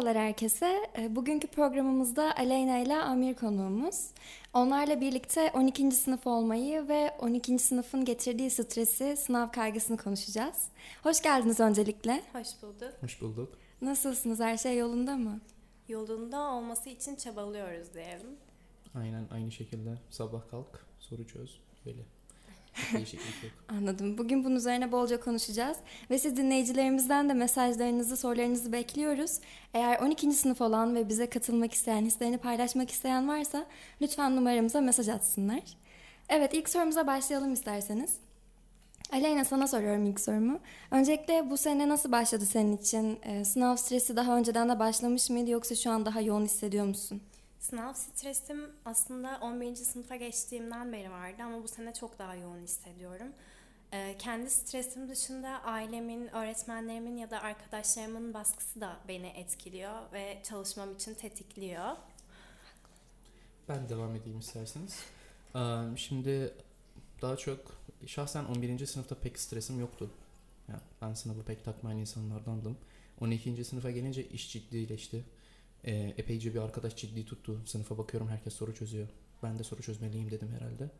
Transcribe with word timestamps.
Merhabalar 0.00 0.26
herkese. 0.26 0.90
Ee, 0.98 1.16
bugünkü 1.16 1.46
programımızda 1.46 2.36
Aleyna 2.36 2.78
ile 2.78 2.96
Amir 2.96 3.34
konuğumuz. 3.34 4.10
Onlarla 4.54 5.00
birlikte 5.00 5.50
12. 5.54 5.90
sınıf 5.90 6.26
olmayı 6.26 6.88
ve 6.88 7.10
12. 7.18 7.58
sınıfın 7.58 8.04
getirdiği 8.04 8.50
stresi, 8.50 9.16
sınav 9.16 9.52
kaygısını 9.52 9.96
konuşacağız. 9.96 10.68
Hoş 11.02 11.22
geldiniz 11.22 11.60
öncelikle. 11.60 12.22
Hoş 12.32 12.48
bulduk. 12.62 12.92
Hoş 13.00 13.20
bulduk. 13.20 13.58
Nasılsınız? 13.82 14.40
Her 14.40 14.56
şey 14.56 14.78
yolunda 14.78 15.16
mı? 15.16 15.40
Yolunda 15.88 16.40
olması 16.40 16.88
için 16.88 17.16
çabalıyoruz 17.16 17.94
diyelim. 17.94 18.36
Aynen 18.94 19.24
aynı 19.30 19.52
şekilde 19.52 19.98
sabah 20.10 20.50
kalk, 20.50 20.86
soru 21.00 21.26
çöz, 21.26 21.60
böyle. 21.86 22.02
Hiç 22.86 22.92
değişiklik 22.94 23.44
yok. 23.44 23.52
Anladım. 23.68 24.18
Bugün 24.18 24.44
bunun 24.44 24.56
üzerine 24.56 24.92
bolca 24.92 25.20
konuşacağız. 25.20 25.76
Ve 26.10 26.18
siz 26.18 26.36
dinleyicilerimizden 26.36 27.28
de 27.28 27.34
mesajlarınızı, 27.34 28.16
sorularınızı 28.16 28.72
bekliyoruz. 28.72 29.40
Eğer 29.74 29.98
12. 30.00 30.32
sınıf 30.32 30.60
olan 30.60 30.94
ve 30.94 31.08
bize 31.08 31.28
katılmak 31.28 31.74
isteyen, 31.74 32.04
hislerini 32.04 32.38
paylaşmak 32.38 32.90
isteyen 32.90 33.28
varsa 33.28 33.66
lütfen 34.02 34.36
numaramıza 34.36 34.80
mesaj 34.80 35.08
atsınlar. 35.08 35.62
Evet 36.28 36.54
ilk 36.54 36.68
sorumuza 36.68 37.06
başlayalım 37.06 37.52
isterseniz. 37.52 38.10
Aleyna 39.12 39.44
sana 39.44 39.68
soruyorum 39.68 40.06
ilk 40.06 40.20
sorumu. 40.20 40.58
Öncelikle 40.90 41.50
bu 41.50 41.56
sene 41.56 41.88
nasıl 41.88 42.12
başladı 42.12 42.46
senin 42.46 42.76
için? 42.76 43.18
Ee, 43.22 43.44
sınav 43.44 43.76
stresi 43.76 44.16
daha 44.16 44.36
önceden 44.36 44.68
de 44.68 44.78
başlamış 44.78 45.30
mıydı 45.30 45.50
yoksa 45.50 45.74
şu 45.74 45.90
an 45.90 46.06
daha 46.06 46.20
yoğun 46.20 46.44
hissediyor 46.44 46.86
musun? 46.86 47.20
Sınav 47.60 47.92
stresim 47.94 48.70
aslında 48.84 49.38
11. 49.42 49.74
sınıfa 49.76 50.16
geçtiğimden 50.16 50.92
beri 50.92 51.10
vardı 51.10 51.42
ama 51.42 51.62
bu 51.62 51.68
sene 51.68 51.94
çok 51.94 52.18
daha 52.18 52.34
yoğun 52.34 52.60
hissediyorum. 52.60 53.28
Ee, 53.92 54.16
kendi 54.18 54.50
stresim 54.50 55.08
dışında 55.08 55.48
ailemin, 55.48 56.28
öğretmenlerimin 56.34 57.16
ya 57.16 57.30
da 57.30 57.42
arkadaşlarımın 57.42 58.34
baskısı 58.34 58.80
da 58.80 58.96
beni 59.08 59.26
etkiliyor 59.26 60.12
ve 60.12 60.40
çalışmam 60.48 60.94
için 60.94 61.14
tetikliyor. 61.14 61.96
Ben 63.68 63.88
devam 63.88 64.14
edeyim 64.16 64.38
isterseniz. 64.38 65.04
Ee, 65.54 65.60
Şimdi 65.96 66.54
daha 67.22 67.36
çok 67.36 67.60
şahsen 68.06 68.44
11. 68.44 68.86
sınıfta 68.86 69.14
pek 69.14 69.38
stresim 69.38 69.80
yoktu. 69.80 70.10
Yani 70.68 70.80
ben 71.02 71.14
sınavı 71.14 71.42
pek 71.44 71.64
takmayan 71.64 71.98
insanlardandım. 71.98 72.76
12. 73.20 73.64
sınıfa 73.64 73.90
gelince 73.90 74.28
iş 74.28 74.52
ciddileşti. 74.52 75.24
Ee, 75.84 76.14
epeyce 76.18 76.54
bir 76.54 76.60
arkadaş 76.60 76.96
ciddi 76.96 77.24
tuttu. 77.24 77.60
Sınıfa 77.66 77.98
bakıyorum 77.98 78.28
herkes 78.28 78.54
soru 78.54 78.74
çözüyor. 78.74 79.08
Ben 79.42 79.58
de 79.58 79.64
soru 79.64 79.82
çözmeliyim 79.82 80.30
dedim 80.30 80.48
herhalde. 80.58 80.90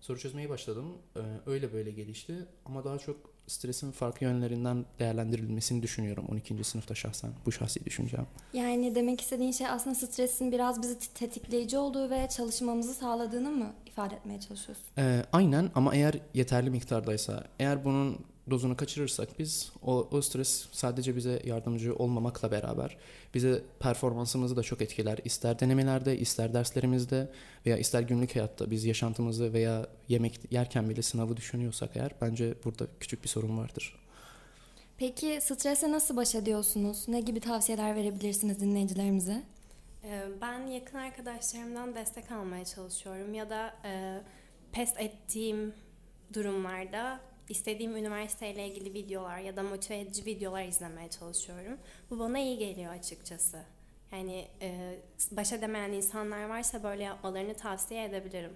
Soru 0.00 0.18
çözmeye 0.18 0.48
başladım. 0.48 0.84
Ee, 1.16 1.20
öyle 1.46 1.72
böyle 1.72 1.90
gelişti. 1.90 2.34
Ama 2.64 2.84
daha 2.84 2.98
çok 2.98 3.16
stresin 3.46 3.92
farklı 3.92 4.26
yönlerinden 4.26 4.84
değerlendirilmesini 4.98 5.82
düşünüyorum 5.82 6.24
12. 6.28 6.64
sınıfta 6.64 6.94
şahsen. 6.94 7.30
Bu 7.46 7.52
şahsi 7.52 7.84
düşüncem. 7.84 8.26
Yani 8.52 8.94
demek 8.94 9.20
istediğin 9.20 9.52
şey 9.52 9.66
aslında 9.66 9.94
stresin 9.94 10.52
biraz 10.52 10.82
bizi 10.82 10.98
tetikleyici 11.14 11.78
olduğu 11.78 12.10
ve 12.10 12.28
çalışmamızı 12.36 12.94
sağladığını 12.94 13.50
mı 13.50 13.72
ifade 13.86 14.14
etmeye 14.14 14.40
çalışıyorsun? 14.40 14.84
Ee, 14.98 15.24
aynen 15.32 15.70
ama 15.74 15.94
eğer 15.94 16.18
yeterli 16.34 16.70
miktardaysa, 16.70 17.44
eğer 17.58 17.84
bunun 17.84 18.18
dozunu 18.50 18.76
kaçırırsak 18.76 19.38
biz 19.38 19.72
o, 19.82 20.08
o 20.10 20.22
stres 20.22 20.66
sadece 20.72 21.16
bize 21.16 21.42
yardımcı 21.44 21.94
olmamakla 21.94 22.50
beraber 22.50 22.96
bize 23.34 23.62
performansımızı 23.80 24.56
da 24.56 24.62
çok 24.62 24.82
etkiler. 24.82 25.18
İster 25.24 25.60
denemelerde, 25.60 26.18
ister 26.18 26.54
derslerimizde 26.54 27.30
veya 27.66 27.76
ister 27.76 28.02
günlük 28.02 28.36
hayatta 28.36 28.70
biz 28.70 28.84
yaşantımızı 28.84 29.52
veya 29.52 29.86
yemek 30.08 30.40
yerken 30.52 30.90
bile 30.90 31.02
sınavı 31.02 31.36
düşünüyorsak 31.36 31.90
eğer 31.94 32.12
bence 32.20 32.54
burada 32.64 32.86
küçük 33.00 33.22
bir 33.24 33.28
sorun 33.28 33.58
vardır. 33.58 33.96
Peki 34.98 35.38
strese 35.42 35.92
nasıl 35.92 36.16
baş 36.16 36.34
ediyorsunuz? 36.34 37.08
Ne 37.08 37.20
gibi 37.20 37.40
tavsiyeler 37.40 37.94
verebilirsiniz 37.94 38.60
dinleyicilerimize? 38.60 39.42
Ee, 40.04 40.22
Ben 40.40 40.66
yakın 40.66 40.98
arkadaşlarımdan 40.98 41.94
destek 41.94 42.32
almaya 42.32 42.64
çalışıyorum 42.64 43.34
ya 43.34 43.50
da 43.50 43.74
e, 43.84 44.20
pes 44.72 44.92
ettiğim 44.98 45.74
durumlarda 46.34 47.20
istediğim 47.48 47.96
üniversiteyle 47.96 48.68
ilgili 48.68 48.94
videolar 48.94 49.38
ya 49.38 49.56
da 49.56 49.62
motive 49.62 50.00
edici 50.00 50.24
videolar 50.24 50.64
izlemeye 50.64 51.10
çalışıyorum. 51.10 51.78
Bu 52.10 52.18
bana 52.18 52.38
iyi 52.38 52.58
geliyor 52.58 52.92
açıkçası. 52.92 53.62
Yani 54.12 54.48
e, 54.62 54.98
baş 55.30 55.52
edemeyen 55.52 55.92
insanlar 55.92 56.48
varsa 56.48 56.82
böyle 56.82 57.02
yapmalarını 57.02 57.54
tavsiye 57.54 58.04
edebilirim. 58.04 58.52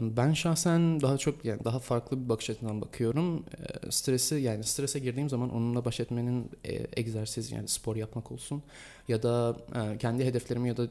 Ben 0.00 0.32
şahsen 0.32 1.00
daha 1.00 1.18
çok 1.18 1.44
yani 1.44 1.64
daha 1.64 1.78
farklı 1.78 2.24
bir 2.24 2.28
bakış 2.28 2.50
açısından 2.50 2.80
bakıyorum. 2.80 3.44
Stresi 3.90 4.34
yani 4.34 4.64
strese 4.64 4.98
girdiğim 4.98 5.28
zaman 5.28 5.54
onunla 5.54 5.84
baş 5.84 6.00
etmenin 6.00 6.50
egzersiz 6.96 7.52
yani 7.52 7.68
spor 7.68 7.96
yapmak 7.96 8.32
olsun 8.32 8.62
ya 9.08 9.22
da 9.22 9.56
kendi 9.98 10.24
hedeflerimi 10.24 10.68
ya 10.68 10.76
da 10.76 10.88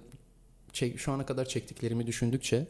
şu 0.95 1.11
ana 1.11 1.25
kadar 1.25 1.45
çektiklerimi 1.45 2.07
düşündükçe 2.07 2.67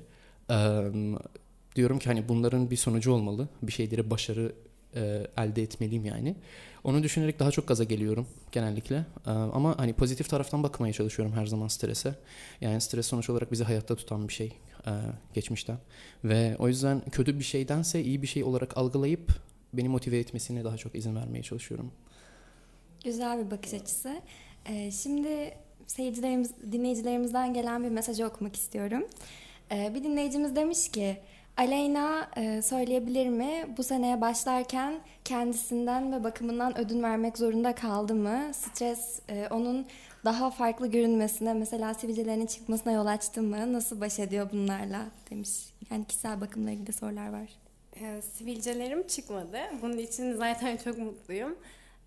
diyorum 1.75 1.99
ki 1.99 2.05
hani 2.05 2.29
bunların 2.29 2.71
bir 2.71 2.75
sonucu 2.75 3.11
olmalı. 3.11 3.49
Bir 3.61 3.71
şeyleri 3.71 4.09
başarı 4.09 4.55
e, 4.95 5.27
elde 5.37 5.63
etmeliyim 5.63 6.05
yani. 6.05 6.35
Onu 6.83 7.03
düşünerek 7.03 7.39
daha 7.39 7.51
çok 7.51 7.67
gaza 7.67 7.83
geliyorum 7.83 8.27
genellikle. 8.51 8.95
E, 9.27 9.29
Ama 9.29 9.79
hani 9.79 9.93
pozitif 9.93 10.29
taraftan 10.29 10.63
bakmaya 10.63 10.93
çalışıyorum 10.93 11.35
her 11.35 11.45
zaman 11.45 11.67
strese. 11.67 12.15
Yani 12.61 12.81
stres 12.81 13.05
sonuç 13.07 13.29
olarak 13.29 13.51
bizi 13.51 13.63
hayatta 13.63 13.95
tutan 13.95 14.27
bir 14.27 14.33
şey 14.33 14.53
e, 14.87 14.91
geçmişten. 15.33 15.77
Ve 16.23 16.55
o 16.59 16.67
yüzden 16.67 17.01
kötü 17.11 17.39
bir 17.39 17.43
şeydense 17.43 18.03
iyi 18.03 18.21
bir 18.21 18.27
şey 18.27 18.43
olarak 18.43 18.77
algılayıp 18.77 19.31
beni 19.73 19.89
motive 19.89 20.17
etmesine 20.19 20.63
daha 20.63 20.77
çok 20.77 20.95
izin 20.95 21.15
vermeye 21.15 21.43
çalışıyorum. 21.43 21.91
Güzel 23.03 23.45
bir 23.45 23.51
bakış 23.51 23.73
açısı. 23.73 24.21
Ee, 24.65 24.91
şimdi 24.91 25.53
seyircilerimiz, 25.87 26.51
dinleyicilerimizden 26.71 27.53
gelen 27.53 27.83
bir 27.83 27.89
mesajı 27.89 28.25
okumak 28.25 28.55
istiyorum. 28.55 29.03
Ee, 29.71 29.91
bir 29.95 30.03
dinleyicimiz 30.03 30.55
demiş 30.55 30.89
ki, 30.91 31.17
Aleyna 31.57 32.29
e, 32.37 32.61
söyleyebilir 32.61 33.29
mi? 33.29 33.75
Bu 33.77 33.83
seneye 33.83 34.21
başlarken 34.21 34.99
kendisinden 35.25 36.13
ve 36.13 36.23
bakımından 36.23 36.77
ödün 36.77 37.03
vermek 37.03 37.37
zorunda 37.37 37.75
kaldı 37.75 38.15
mı? 38.15 38.51
Stres 38.53 39.19
e, 39.29 39.47
onun 39.47 39.85
daha 40.25 40.51
farklı 40.51 40.87
görünmesine, 40.87 41.53
mesela 41.53 41.93
sivilcelerinin 41.93 42.45
çıkmasına 42.45 42.93
yol 42.93 43.05
açtı 43.05 43.41
mı? 43.41 43.73
Nasıl 43.73 44.01
baş 44.01 44.19
ediyor 44.19 44.49
bunlarla 44.51 45.05
demiş. 45.31 45.49
Yani 45.91 46.05
kişisel 46.05 46.41
bakımla 46.41 46.71
ilgili 46.71 46.93
sorular 46.93 47.29
var. 47.33 47.49
Ee, 48.01 48.21
sivilcelerim 48.21 49.07
çıkmadı. 49.07 49.57
Bunun 49.81 49.97
için 49.97 50.33
zaten 50.33 50.77
çok 50.77 50.97
mutluyum. 50.97 51.55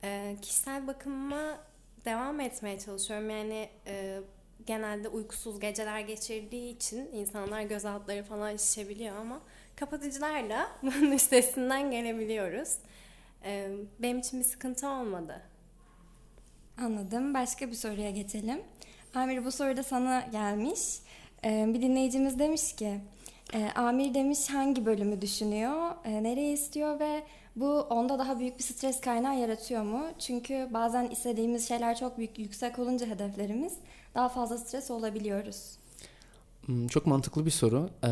Ee, 0.05 0.37
kişisel 0.43 0.87
bakımıma 0.87 1.59
devam 2.05 2.41
etmeye 2.41 2.78
çalışıyorum. 2.78 3.31
Yani 3.31 3.69
e, 3.87 4.21
genelde 4.66 5.09
uykusuz 5.09 5.60
geceler 5.60 6.00
geçirdiği 6.00 6.76
için 6.76 7.10
insanlar 7.12 7.62
göz 7.62 7.84
altları 7.84 8.22
falan 8.25 8.56
şişebiliyor 8.56 9.16
ama 9.16 9.41
kapatıcılarla 9.76 10.69
bunun 10.82 11.10
üstesinden 11.10 11.91
gelebiliyoruz. 11.91 12.76
Ee, 13.44 13.70
benim 13.98 14.19
için 14.19 14.41
bir 14.41 14.44
sıkıntı 14.44 14.88
olmadı. 14.88 15.43
Anladım. 16.78 17.34
Başka 17.34 17.69
bir 17.69 17.75
soruya 17.75 18.10
geçelim. 18.10 18.62
Amir 19.14 19.44
bu 19.44 19.53
soru 19.53 19.76
da 19.76 19.82
sana 19.82 20.20
gelmiş. 20.32 20.81
Ee, 21.44 21.66
bir 21.69 21.82
dinleyicimiz 21.82 22.38
demiş 22.38 22.72
ki, 22.76 23.00
e, 23.54 23.70
Amir 23.75 24.14
demiş 24.14 24.50
hangi 24.50 24.87
bölümü 24.87 25.20
düşünüyor, 25.20 25.91
e, 26.04 26.22
nereye 26.22 26.53
istiyor 26.53 27.00
ve 27.00 27.22
bu 27.56 27.81
onda 27.81 28.19
daha 28.19 28.38
büyük 28.38 28.59
bir 28.59 28.62
stres 28.65 29.00
kaynağı 29.00 29.38
yaratıyor 29.38 29.82
mu? 29.82 30.04
Çünkü 30.19 30.69
bazen 30.75 31.10
istediğimiz 31.10 31.69
şeyler 31.69 31.97
çok 31.98 32.19
büyük, 32.19 32.38
yüksek 32.38 32.78
olunca 32.78 33.06
hedeflerimiz 33.06 33.72
daha 34.15 34.28
fazla 34.28 34.59
stres 34.59 34.91
olabiliyoruz. 34.91 35.76
Hmm, 36.66 36.88
Çok 36.88 37.06
mantıklı 37.06 37.47
bir 37.47 37.50
soru. 37.50 37.91
Ee, 38.04 38.09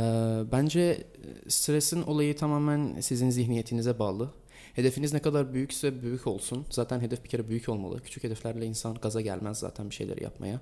Bence 0.53 1.05
stresin 1.49 2.03
olayı 2.03 2.37
tamamen 2.37 3.01
sizin 3.01 3.31
zihniyetinize 3.31 3.99
bağlı. 3.99 4.31
Hedefiniz 4.75 5.13
ne 5.13 5.19
kadar 5.19 5.55
büyükse 5.55 6.03
büyük 6.03 6.27
olsun. 6.27 6.67
Zaten 6.71 7.01
hedef 7.01 7.25
bir 7.25 7.29
kere 7.29 7.49
büyük 7.49 7.69
olmalı. 7.69 8.01
Küçük 8.03 8.25
hedeflerle 8.25 8.67
insan 8.67 8.95
gaza 8.95 9.21
gelmez 9.21 9.59
zaten 9.59 9.91
bir 9.91 9.95
şeyler 9.95 10.17
yapmaya. 10.19 10.61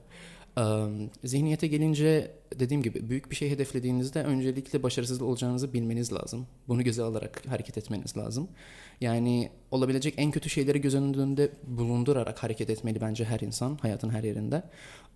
Zihniyete 1.24 1.66
gelince 1.66 2.30
dediğim 2.58 2.82
gibi 2.82 3.08
büyük 3.10 3.30
bir 3.30 3.36
şey 3.36 3.50
hedeflediğinizde 3.50 4.22
öncelikle 4.22 4.82
başarısız 4.82 5.22
olacağınızı 5.22 5.72
bilmeniz 5.72 6.12
lazım. 6.12 6.46
Bunu 6.68 6.82
göze 6.84 7.02
alarak 7.02 7.42
hareket 7.48 7.78
etmeniz 7.78 8.16
lazım. 8.16 8.48
Yani 9.00 9.50
olabilecek 9.70 10.14
en 10.16 10.30
kötü 10.30 10.50
şeyleri 10.50 10.80
göz 10.80 10.94
önünde 10.94 11.50
bulundurarak 11.66 12.42
hareket 12.42 12.70
etmeli 12.70 13.00
bence 13.00 13.24
her 13.24 13.40
insan 13.40 13.78
hayatın 13.82 14.10
her 14.10 14.24
yerinde. 14.24 14.62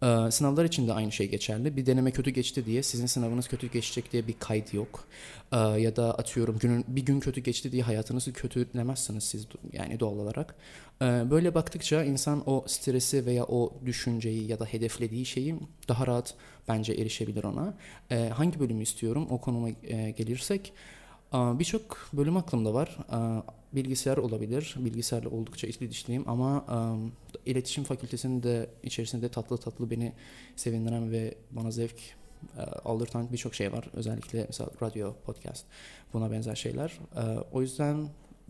Ee, 0.02 0.30
Sınavlar 0.30 0.64
için 0.64 0.88
de 0.88 0.92
aynı 0.92 1.12
şey 1.12 1.28
geçerli. 1.30 1.76
Bir 1.76 1.86
deneme 1.86 2.10
kötü 2.10 2.30
geçti 2.30 2.66
diye 2.66 2.82
sizin 2.82 3.06
sınavınız 3.06 3.48
kötü 3.48 3.70
geçecek 3.72 4.12
diye 4.12 4.26
bir 4.26 4.34
kayıt 4.38 4.74
yok. 4.74 5.04
Ee, 5.52 5.56
Ya 5.56 5.96
da 5.96 6.18
atıyorum 6.18 6.58
günün 6.58 6.84
bir 6.88 7.02
gün 7.06 7.20
kötü 7.20 7.40
geçti 7.40 7.72
diye 7.72 7.82
hayatınızı 7.82 8.32
kötülemezsiniz 8.32 9.24
siz 9.24 9.46
yani 9.72 10.00
doğal 10.00 10.18
olarak. 10.18 10.54
Ee, 11.02 11.04
Böyle 11.30 11.54
baktıkça 11.54 12.04
insan 12.04 12.42
o 12.50 12.64
stresi 12.66 13.26
veya 13.26 13.44
o 13.44 13.72
düşünceyi 13.86 14.46
ya 14.48 14.58
da 14.60 14.64
hedeflediği 14.64 15.26
şeyi 15.26 15.54
daha 15.88 16.06
rahat 16.06 16.34
bence 16.68 16.92
erişebilir 16.92 17.44
ona. 17.44 17.74
Ee, 18.10 18.28
Hangi 18.34 18.60
bölümü 18.60 18.82
istiyorum 18.82 19.26
o 19.30 19.40
konuma 19.40 19.68
e, 19.68 20.10
gelirsek. 20.10 20.72
Birçok 21.34 22.08
bölüm 22.12 22.36
aklımda 22.36 22.74
var. 22.74 22.98
Bilgisayar 23.72 24.16
olabilir. 24.16 24.74
Bilgisayarla 24.78 25.30
oldukça 25.30 25.66
içli 25.66 25.90
dışlıyım 25.90 26.28
ama 26.28 26.64
iletişim 27.46 27.84
fakültesinde 27.84 28.70
içerisinde 28.82 29.28
tatlı 29.28 29.58
tatlı 29.58 29.90
beni 29.90 30.12
sevindiren 30.56 31.12
ve 31.12 31.34
bana 31.50 31.70
zevk 31.70 32.16
aldırtan 32.84 33.32
birçok 33.32 33.54
şey 33.54 33.72
var. 33.72 33.84
Özellikle 33.92 34.44
mesela 34.46 34.70
radyo, 34.82 35.12
podcast 35.24 35.66
buna 36.12 36.30
benzer 36.30 36.54
şeyler. 36.54 36.98
O 37.52 37.62
yüzden 37.62 38.08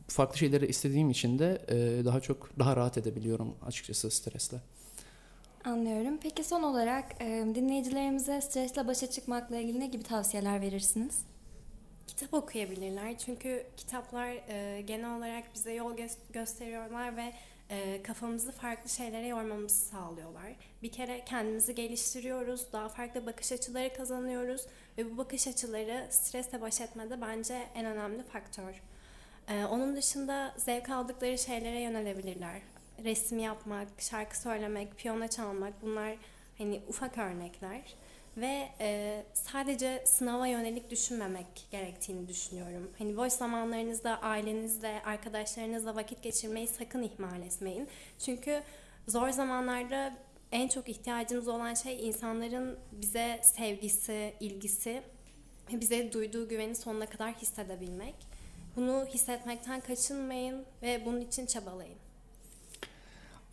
farklı 0.09 0.39
şeyleri 0.39 0.67
istediğim 0.67 1.11
için 1.11 1.39
de 1.39 1.61
daha 2.05 2.21
çok 2.21 2.59
daha 2.59 2.77
rahat 2.77 2.99
edebiliyorum 2.99 3.55
açıkçası 3.67 4.11
stresle. 4.11 4.61
Anlıyorum. 5.65 6.19
Peki 6.23 6.45
son 6.45 6.63
olarak 6.63 7.21
dinleyicilerimize 7.55 8.41
stresle 8.41 8.87
başa 8.87 9.11
çıkmakla 9.11 9.57
ilgili 9.57 9.81
ne 9.81 9.87
gibi 9.87 10.03
tavsiyeler 10.03 10.61
verirsiniz? 10.61 11.19
Kitap 12.07 12.35
okuyabilirler 12.35 13.19
çünkü 13.19 13.67
kitaplar 13.77 14.29
e, 14.49 14.81
genel 14.81 15.17
olarak 15.17 15.55
bize 15.55 15.73
yol 15.73 15.97
gö- 15.97 16.33
gösteriyorlar 16.33 17.17
ve 17.17 17.33
e, 17.71 18.03
kafamızı 18.03 18.53
farklı 18.53 18.91
şeylere 18.91 19.27
yormamızı 19.27 19.77
sağlıyorlar. 19.87 20.53
Bir 20.83 20.93
kere 20.93 21.25
kendimizi 21.25 21.75
geliştiriyoruz, 21.75 22.73
daha 22.73 22.89
farklı 22.89 23.27
bakış 23.27 23.53
açıları 23.53 23.95
kazanıyoruz 23.95 24.67
ve 24.99 25.11
bu 25.13 25.17
bakış 25.17 25.47
açıları 25.47 26.07
stresle 26.11 26.61
baş 26.61 26.81
etmede 26.81 27.21
bence 27.21 27.63
en 27.75 27.85
önemli 27.87 28.23
faktör. 28.23 28.83
E, 29.49 29.65
onun 29.65 29.97
dışında 29.97 30.55
zevk 30.57 30.91
aldıkları 30.91 31.39
şeylere 31.39 31.81
yönelebilirler. 31.81 32.61
Resim 33.05 33.39
yapmak, 33.39 33.89
şarkı 33.99 34.39
söylemek, 34.39 34.99
piyano 34.99 35.29
çalmak 35.29 35.83
bunlar 35.83 36.17
hani 36.59 36.81
ufak 36.89 37.19
örnekler 37.19 37.95
ve 38.37 38.69
e, 38.81 39.23
sadece 39.35 40.03
sınava 40.07 40.47
yönelik 40.47 40.91
düşünmemek 40.91 41.67
gerektiğini 41.71 42.29
düşünüyorum. 42.29 42.91
Hani 42.99 43.17
boş 43.17 43.33
zamanlarınızda 43.33 44.23
ailenizle, 44.23 45.03
arkadaşlarınızla 45.05 45.97
vakit 45.97 46.23
geçirmeyi 46.23 46.69
sakın 46.69 47.03
ihmal 47.03 47.43
etmeyin. 47.43 47.89
Çünkü 48.19 48.63
zor 49.09 49.31
zamanlarda 49.31 50.13
en 50.53 50.69
çok 50.69 50.89
ihtiyacımız 50.89 51.49
olan 51.49 51.75
şey 51.75 52.09
insanların 52.09 52.79
bize 52.93 53.41
sevgisi, 53.43 54.35
ilgisi 54.41 55.03
ve 55.73 55.81
bize 55.81 56.13
duyduğu 56.13 56.49
güveni 56.49 56.75
sonuna 56.75 57.07
kadar 57.07 57.35
hissedebilmek. 57.35 58.15
Bunu 58.77 59.07
hissetmekten 59.07 59.81
kaçınmayın 59.81 60.65
ve 60.83 61.03
bunun 61.05 61.21
için 61.21 61.47
çabalayın. 61.47 61.99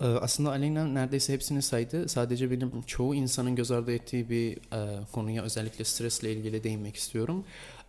Ee, 0.01 0.05
aslında 0.05 0.49
Aleyna 0.49 0.87
neredeyse 0.87 1.33
hepsini 1.33 1.61
saydı. 1.61 2.09
Sadece 2.09 2.51
benim 2.51 2.81
çoğu 2.81 3.15
insanın 3.15 3.55
göz 3.55 3.71
ardı 3.71 3.93
ettiği 3.93 4.29
bir 4.29 4.57
e, 4.57 4.99
konuya 5.11 5.43
özellikle 5.43 5.83
stresle 5.83 6.33
ilgili 6.33 6.63
değinmek 6.63 6.95
istiyorum. 6.95 7.43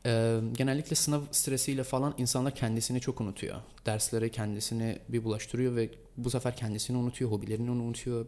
E, 0.06 0.38
genellikle 0.56 0.96
sınav 0.96 1.20
stresiyle 1.30 1.84
falan 1.84 2.14
insanlar 2.18 2.54
kendisini 2.54 3.00
çok 3.00 3.20
unutuyor. 3.20 3.56
Derslere 3.86 4.28
kendisini 4.28 4.98
bir 5.08 5.24
bulaştırıyor 5.24 5.76
ve 5.76 5.90
bu 6.16 6.30
sefer 6.30 6.56
kendisini 6.56 6.96
unutuyor, 6.96 7.30
hobilerini 7.30 7.70
unutuyor. 7.70 8.26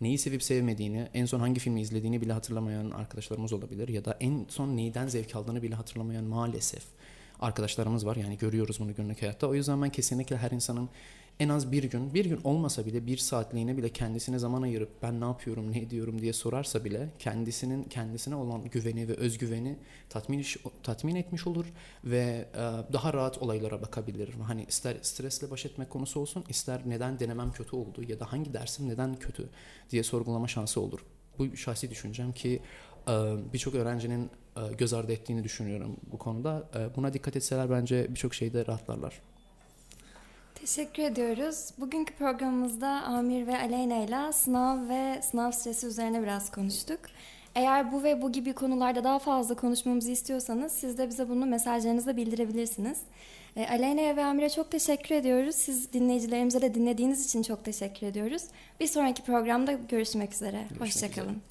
Neyi 0.00 0.18
sevip 0.18 0.42
sevmediğini, 0.42 1.08
en 1.14 1.26
son 1.26 1.40
hangi 1.40 1.60
filmi 1.60 1.80
izlediğini 1.80 2.20
bile 2.20 2.32
hatırlamayan 2.32 2.90
arkadaşlarımız 2.90 3.52
olabilir. 3.52 3.88
Ya 3.88 4.04
da 4.04 4.16
en 4.20 4.46
son 4.48 4.76
neyden 4.76 5.06
zevk 5.06 5.36
aldığını 5.36 5.62
bile 5.62 5.74
hatırlamayan 5.74 6.24
maalesef 6.24 6.82
arkadaşlarımız 7.40 8.06
var. 8.06 8.16
Yani 8.16 8.38
görüyoruz 8.38 8.80
bunu 8.80 8.94
günlük 8.94 9.22
hayatta. 9.22 9.46
O 9.46 9.54
yüzden 9.54 9.82
ben 9.82 9.90
kesinlikle 9.90 10.36
her 10.36 10.50
insanın 10.50 10.88
en 11.40 11.48
az 11.48 11.72
bir 11.72 11.84
gün, 11.84 12.14
bir 12.14 12.24
gün 12.24 12.40
olmasa 12.44 12.86
bile 12.86 13.06
bir 13.06 13.16
saatliğine 13.16 13.76
bile 13.76 13.88
kendisine 13.88 14.38
zaman 14.38 14.62
ayırıp 14.62 15.02
ben 15.02 15.20
ne 15.20 15.24
yapıyorum, 15.24 15.72
ne 15.72 15.78
ediyorum 15.78 16.22
diye 16.22 16.32
sorarsa 16.32 16.84
bile 16.84 17.08
kendisinin 17.18 17.84
kendisine 17.84 18.34
olan 18.34 18.64
güveni 18.64 19.08
ve 19.08 19.14
özgüveni 19.14 19.78
tatmin 20.08 20.46
tatmin 20.82 21.14
etmiş 21.16 21.46
olur 21.46 21.66
ve 22.04 22.48
e, 22.54 22.58
daha 22.92 23.12
rahat 23.12 23.38
olaylara 23.38 23.82
bakabilir. 23.82 24.30
Hani 24.46 24.64
ister 24.68 24.96
stresle 25.02 25.50
baş 25.50 25.66
etmek 25.66 25.90
konusu 25.90 26.20
olsun, 26.20 26.44
ister 26.48 26.80
neden 26.86 27.20
denemem 27.20 27.52
kötü 27.52 27.76
oldu 27.76 28.02
ya 28.08 28.20
da 28.20 28.32
hangi 28.32 28.54
dersim 28.54 28.88
neden 28.88 29.14
kötü 29.18 29.48
diye 29.90 30.02
sorgulama 30.02 30.48
şansı 30.48 30.80
olur. 30.80 31.00
Bu 31.38 31.56
şahsi 31.56 31.90
düşüncem 31.90 32.32
ki 32.32 32.62
e, 33.08 33.12
birçok 33.52 33.74
öğrencinin 33.74 34.30
e, 34.56 34.60
göz 34.78 34.92
ardı 34.92 35.12
ettiğini 35.12 35.44
düşünüyorum 35.44 35.96
bu 36.12 36.18
konuda. 36.18 36.68
Buna 36.96 37.12
dikkat 37.12 37.36
etseler 37.36 37.70
bence 37.70 38.06
birçok 38.10 38.34
şeyde 38.34 38.66
rahatlarlar. 38.66 39.20
Teşekkür 40.60 41.02
ediyoruz. 41.02 41.70
Bugünkü 41.78 42.14
programımızda 42.14 42.88
Amir 42.88 43.46
ve 43.46 43.58
Aleyna 43.58 44.04
ile 44.04 44.32
sınav 44.32 44.88
ve 44.88 45.22
sınav 45.22 45.50
stresi 45.50 45.86
üzerine 45.86 46.22
biraz 46.22 46.50
konuştuk. 46.50 47.00
Eğer 47.54 47.92
bu 47.92 48.02
ve 48.02 48.22
bu 48.22 48.32
gibi 48.32 48.52
konularda 48.52 49.04
daha 49.04 49.18
fazla 49.18 49.54
konuşmamızı 49.54 50.10
istiyorsanız 50.10 50.72
siz 50.72 50.98
de 50.98 51.08
bize 51.08 51.28
bunu 51.28 51.46
mesajlarınızla 51.46 52.16
bildirebilirsiniz. 52.16 52.98
E, 53.56 53.68
Aleyna'ya 53.68 54.16
ve 54.16 54.24
Amir'e 54.24 54.48
çok 54.50 54.70
teşekkür 54.70 55.14
ediyoruz. 55.14 55.54
Siz 55.54 55.92
dinleyicilerimize 55.92 56.62
de 56.62 56.74
dinlediğiniz 56.74 57.26
için 57.26 57.42
çok 57.42 57.64
teşekkür 57.64 58.06
ediyoruz. 58.06 58.42
Bir 58.80 58.86
sonraki 58.86 59.22
programda 59.22 59.72
görüşmek 59.72 60.32
üzere. 60.32 60.64
Hoşçakalın. 60.78 61.42